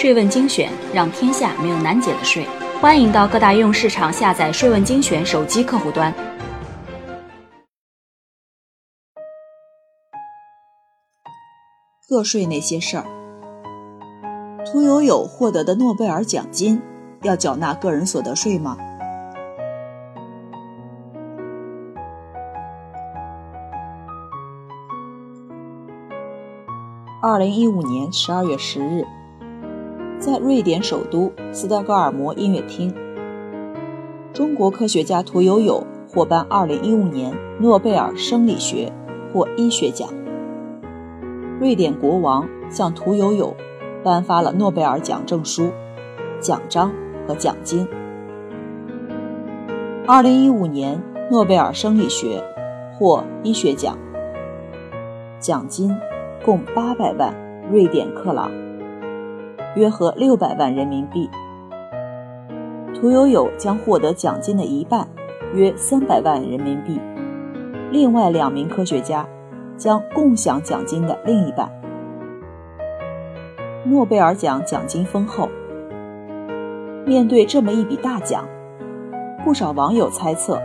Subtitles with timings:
[0.00, 2.46] 税问精选，让天下没有难解的税。
[2.80, 6.14] 欢迎到各大应用市场下载“税问精选”手机客户端。
[12.08, 13.04] 个税那些事儿，
[14.64, 16.80] 屠呦呦获得的诺贝尔奖金
[17.22, 18.76] 要缴纳个人所得税吗？
[27.20, 29.04] 二零一五年十二月十日。
[30.18, 32.92] 在瑞典首都斯德哥尔摩音乐厅，
[34.32, 38.92] 中国科学家屠呦呦获颁2015年诺贝尔生理学
[39.32, 40.08] 或医学奖。
[41.60, 43.56] 瑞典国王向屠呦呦
[44.02, 45.70] 颁发了诺贝尔奖证书、
[46.40, 46.92] 奖章
[47.28, 47.86] 和奖金。
[50.08, 51.00] 2015年
[51.30, 52.42] 诺贝尔生理学
[52.98, 53.96] 或医学奖
[55.38, 55.96] 奖金
[56.44, 57.32] 共800万
[57.70, 58.50] 瑞典克朗。
[59.78, 61.30] 约合六百万人民币。
[62.92, 65.06] 屠呦呦将获得奖金的一半，
[65.54, 67.00] 约三百万人民币。
[67.92, 69.24] 另外两名科学家
[69.76, 71.70] 将共享奖金的另一半。
[73.84, 75.48] 诺贝尔奖奖金丰厚。
[77.06, 78.44] 面对这么一笔大奖，
[79.44, 80.60] 不少网友猜测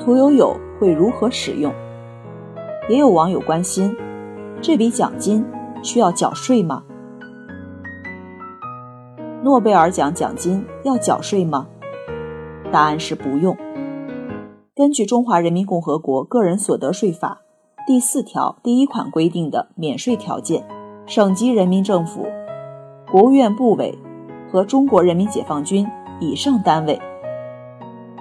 [0.00, 1.70] 屠呦呦会如何使用。
[2.88, 3.94] 也有网友关心，
[4.62, 5.44] 这笔奖金
[5.82, 6.82] 需要缴税吗？
[9.46, 11.68] 诺贝尔奖奖金要缴税吗？
[12.72, 13.56] 答案是不用。
[14.74, 17.42] 根据《中华人民共和国个人所得税法》
[17.86, 20.66] 第四条第一款规定的免税条件，
[21.06, 22.26] 省级人民政府、
[23.08, 23.96] 国务院部委
[24.50, 25.86] 和中国人民解放军
[26.18, 27.00] 以上单位，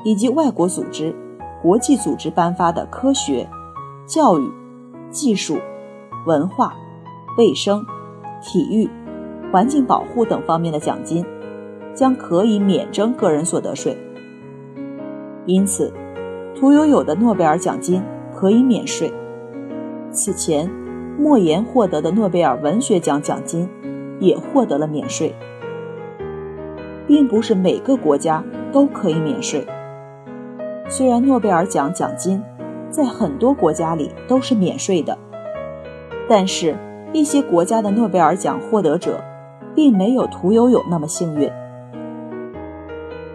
[0.04, 1.16] 以及外国组织、
[1.60, 3.50] 国际组织颁发的科学、
[4.06, 4.48] 教育、
[5.10, 5.58] 技术、
[6.28, 6.76] 文化、
[7.36, 7.84] 卫生、
[8.44, 8.88] 体育。
[9.56, 11.26] 环境保护等方面的奖金，
[11.94, 13.98] 将可以免征个人所得税。
[15.46, 15.94] 因此，
[16.54, 18.04] 屠呦呦的诺贝尔奖金
[18.34, 19.14] 可以免税。
[20.12, 20.70] 此前，
[21.18, 23.70] 莫言获得的诺贝尔文学奖奖金
[24.20, 25.34] 也获得了免税。
[27.08, 28.44] 并不是每个国家
[28.74, 29.66] 都可以免税。
[30.90, 32.44] 虽然诺贝尔奖奖金
[32.90, 35.18] 在很多国家里都是免税的，
[36.28, 36.76] 但是
[37.14, 39.24] 一些国家的诺贝尔奖获得者。
[39.76, 41.52] 并没有屠呦呦那么幸运。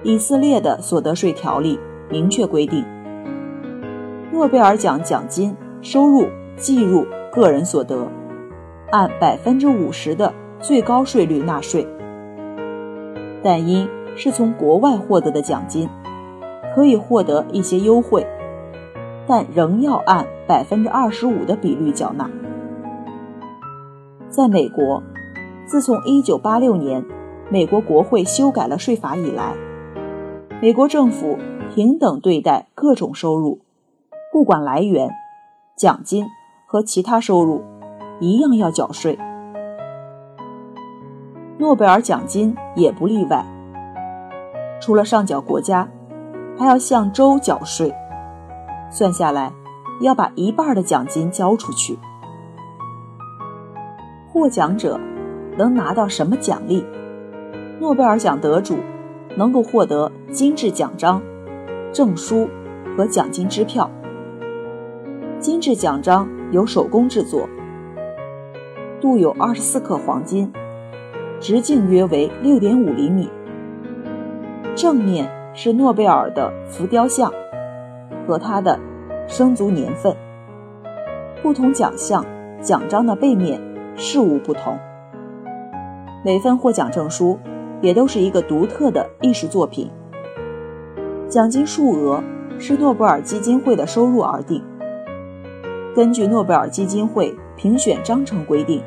[0.03, 1.79] 以色列的所得税条例
[2.09, 2.83] 明确规定，
[4.33, 8.09] 诺贝尔奖奖金收入计入个人所得，
[8.91, 11.87] 按百分之五十的最高税率纳税。
[13.43, 13.87] 但因
[14.17, 15.89] 是从国外获得的奖金，
[16.75, 18.27] 可以获得一些优惠，
[19.27, 22.31] 但仍要按百分之二十五的比率缴纳。
[24.31, 25.03] 在美国。
[25.71, 27.05] 自从1986年
[27.49, 29.55] 美国国会修改了税法以来，
[30.61, 31.39] 美国政府
[31.73, 33.61] 平等对待各种收入，
[34.33, 35.09] 不管来源，
[35.77, 36.27] 奖金
[36.67, 37.63] 和其他收入
[38.19, 39.17] 一样要缴税。
[41.57, 43.47] 诺贝尔奖金也不例外，
[44.81, 45.89] 除了上缴国家，
[46.59, 47.95] 还要向州缴税，
[48.91, 49.53] 算下来
[50.01, 51.97] 要把一半的奖金交出去。
[54.33, 54.99] 获奖者。
[55.61, 56.83] 能拿到什么奖励？
[57.81, 58.79] 诺贝尔奖得主
[59.37, 61.21] 能够获得金质奖章、
[61.93, 62.49] 证书
[62.97, 63.91] 和奖金支票。
[65.39, 67.47] 金质奖章由手工制作，
[69.03, 70.51] 镀有二十四克黄金，
[71.39, 73.29] 直径约为六点五厘米。
[74.75, 77.31] 正面是诺贝尔的浮雕像
[78.27, 78.81] 和他的
[79.27, 80.17] 生卒年份。
[81.43, 82.25] 不同奖项
[82.63, 83.61] 奖章的背面
[83.95, 84.79] 事物不同。
[86.23, 87.39] 每份获奖证书
[87.81, 89.91] 也都是一个独特的艺术作品。
[91.29, 92.23] 奖金数额
[92.59, 94.63] 是诺贝尔基金会的收入而定。
[95.95, 98.83] 根据诺贝尔基金会评选章程规定，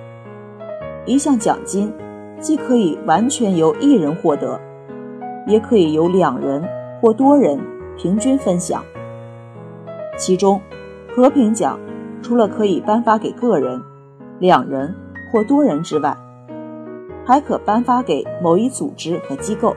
[1.05, 1.91] 一项奖金
[2.39, 4.59] 既可以完全由一人获得，
[5.47, 6.63] 也可以由两人
[7.01, 7.59] 或多人
[7.97, 8.83] 平均分享。
[10.17, 10.61] 其中，
[11.15, 11.79] 和平奖
[12.21, 13.81] 除了可以颁发给个人、
[14.39, 14.93] 两人
[15.31, 16.15] 或多人之外，
[17.25, 19.75] 还可颁发给某一组织和机构。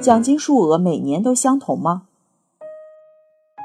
[0.00, 2.02] 奖金数额每年都相同吗？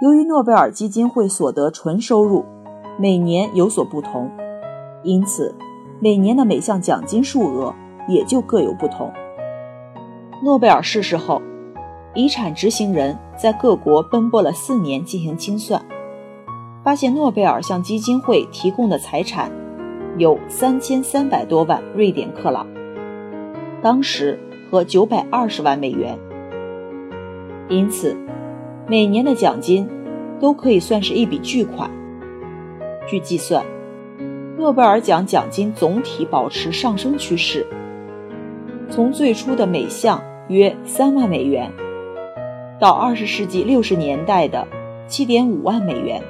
[0.02, 2.46] 由于诺贝尔基金会所得纯收入
[3.00, 4.30] 每年有所不同，
[5.04, 5.56] 因此
[6.00, 7.74] 每年的每项奖金数额
[8.08, 9.12] 也就各有不同。
[10.44, 11.42] 诺贝尔逝世后，
[12.14, 15.84] 遗产执行人在各国奔波了四年进行清算，
[16.84, 19.52] 发现诺贝尔向基金会提供的财产。
[20.18, 22.66] 有三千三百多万瑞典克朗，
[23.84, 24.40] 当时
[24.72, 26.18] 和九百二十万美元。
[27.70, 28.18] 因此，
[28.88, 29.88] 每年的奖金
[30.40, 31.92] 都可以算是一笔巨款。
[33.06, 33.64] 据计算，
[34.58, 37.68] 诺贝尔奖奖金总体保持上升趋势，
[38.90, 41.72] 从最初的每项约三万美元，
[42.80, 44.68] 到二十世纪六十年代的
[45.06, 46.24] 七点五万美元，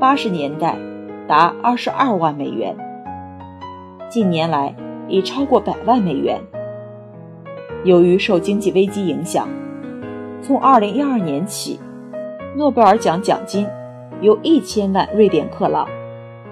[0.00, 0.76] 八十年代
[1.28, 2.76] 达二十二万美元，
[4.08, 4.74] 近年来
[5.08, 6.40] 已超过百万美元。
[7.84, 9.48] 由于受经济危机影响。
[10.42, 11.80] 从二零一二年起，
[12.54, 13.66] 诺贝尔奖奖金
[14.20, 15.88] 由一千万瑞典克朗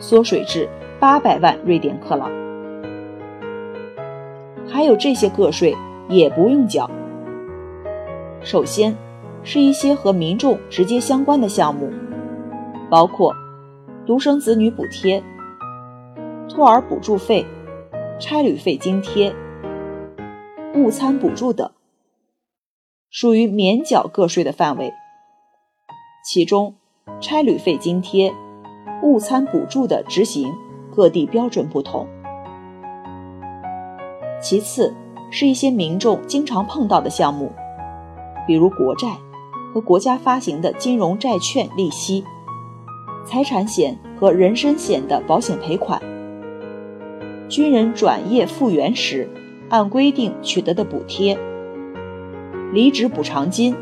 [0.00, 0.68] 缩水至
[0.98, 2.28] 八百万瑞典克朗。
[4.66, 5.76] 还有这些个税
[6.08, 6.90] 也不用缴。
[8.42, 8.96] 首先，
[9.44, 11.92] 是一些和民众直接相关的项目，
[12.90, 13.32] 包括
[14.06, 15.22] 独生子女补贴、
[16.46, 17.46] 托儿补助费、
[18.20, 19.34] 差旅费津贴、
[20.74, 21.70] 误餐补助等。
[23.08, 24.92] 属于免缴个税的范围，
[26.22, 26.74] 其中
[27.18, 28.34] 差旅费津贴、
[29.02, 30.52] 误餐补助的执行
[30.94, 32.06] 各地标准不同。
[34.42, 34.92] 其次
[35.30, 37.50] 是一些民众经常碰到的项目，
[38.46, 39.16] 比如国债
[39.72, 42.22] 和国家发行的金融债券利息、
[43.24, 46.00] 财产险和人身险的保险赔款、
[47.48, 49.28] 军人转业复员时
[49.68, 51.38] 按规定取得的补贴。
[52.72, 53.74] 离职补偿金，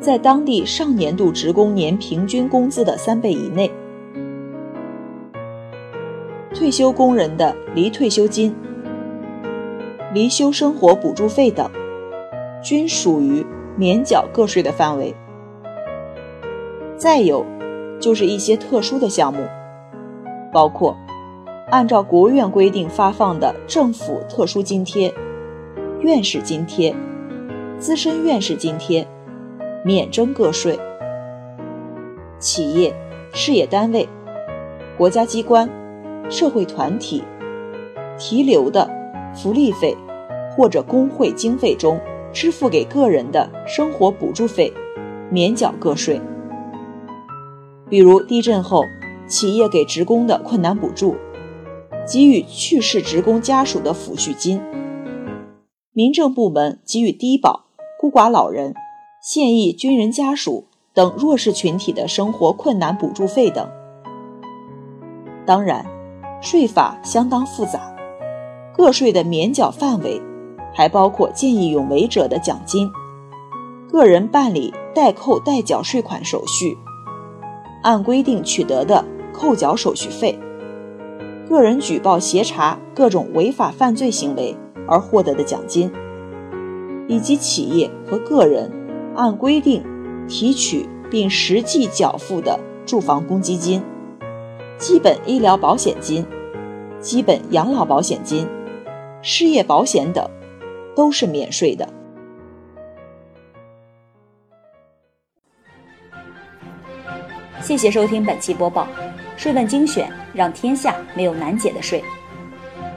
[0.00, 3.70] 在当地上年度职工年平均工资的三倍以内；
[6.52, 8.54] 退休工人的离退休金、
[10.12, 11.70] 离休生活补助费等，
[12.62, 13.46] 均属于
[13.76, 15.14] 免缴个税的范围。
[16.96, 17.46] 再有，
[18.00, 19.40] 就是一些特殊的项目，
[20.52, 20.96] 包括
[21.70, 25.12] 按照国务院规定发放的政府特殊津贴、
[26.00, 26.94] 院士津贴。
[27.78, 29.06] 资深院士津贴
[29.84, 30.78] 免征个税，
[32.38, 32.94] 企业、
[33.34, 34.08] 事业单位、
[34.96, 35.68] 国家机关、
[36.30, 37.22] 社会团体
[38.16, 38.88] 提留的
[39.34, 39.94] 福利费
[40.56, 42.00] 或者工会经费中
[42.32, 44.72] 支付给个人的生活补助费
[45.28, 46.18] 免缴个税。
[47.88, 48.82] 比如地震后
[49.28, 51.16] 企业给职工的困难补助，
[52.06, 54.60] 给予去世职工家属的抚恤金，
[55.92, 57.66] 民政部门给予低保。
[57.98, 58.74] 孤寡老人、
[59.22, 63.66] 现役军人家属等弱势群体的生活困难补助费等。
[65.46, 65.86] 当然，
[66.42, 67.96] 税法相当复杂，
[68.76, 70.20] 个税的免缴范围
[70.74, 72.90] 还包括见义勇为者的奖金、
[73.90, 76.76] 个人办理代扣代缴税款手续、
[77.86, 80.36] 按规定取得的扣缴手续费、
[81.48, 84.56] 个人举报协查各种违法犯罪行为
[84.88, 85.88] 而获得的奖金。
[87.06, 88.68] 以及企业和个人
[89.14, 89.84] 按规定
[90.26, 93.80] 提取并实际缴付的住房公积金、
[94.76, 96.26] 基本医疗保险金、
[96.98, 98.48] 基本养老保险金、
[99.22, 100.28] 失业保险等，
[100.96, 101.88] 都是免税的。
[107.62, 108.84] 谢谢收听本期播报，
[109.36, 112.02] 《税问精选》，让天下没有难解的税。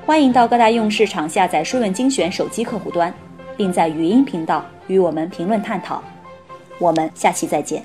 [0.05, 3.13] 欢迎到各大应用市场下载《税问精选》手机客户端。
[3.57, 6.01] 并在语音频道与我们评论探讨，
[6.77, 7.83] 我们下期再见。